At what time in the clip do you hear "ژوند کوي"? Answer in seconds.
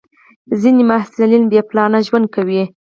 2.07-2.63